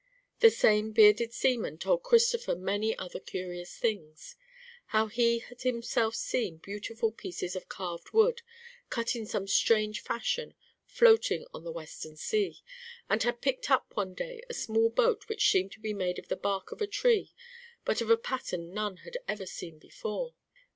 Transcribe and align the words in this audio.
The 0.39 0.49
same 0.49 0.93
bearded 0.93 1.31
seaman 1.31 1.77
told 1.77 2.01
Christopher 2.01 2.55
many 2.55 2.97
other 2.97 3.19
curious 3.19 3.77
things; 3.77 4.35
how 4.87 5.05
he 5.05 5.37
had 5.37 5.61
himself 5.61 6.15
seen 6.15 6.57
beautiful 6.57 7.11
pieces 7.11 7.55
of 7.55 7.69
carved 7.69 8.09
wood, 8.09 8.41
cut 8.89 9.15
in 9.15 9.27
some 9.27 9.47
strange 9.47 10.01
fashion, 10.01 10.55
floating 10.87 11.45
on 11.53 11.63
the 11.65 11.71
western 11.71 12.15
sea, 12.15 12.63
and 13.11 13.21
had 13.21 13.41
picked 13.41 13.69
up 13.69 13.95
one 13.95 14.15
day 14.15 14.41
a 14.49 14.55
small 14.55 14.89
boat 14.89 15.29
which 15.29 15.51
seemed 15.51 15.71
to 15.73 15.79
be 15.79 15.93
made 15.93 16.17
of 16.17 16.29
the 16.29 16.35
bark 16.35 16.71
of 16.71 16.81
a 16.81 16.87
tree, 16.87 17.31
but 17.85 18.01
of 18.01 18.09
a 18.09 18.17
pattern 18.17 18.73
none 18.73 18.97
had 19.05 19.19
ever 19.27 19.45
seen 19.45 19.77
before. 19.77 20.33